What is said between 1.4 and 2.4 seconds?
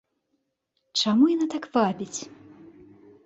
так вабіць?